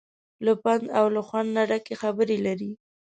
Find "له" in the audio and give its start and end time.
0.45-0.53, 1.15-1.21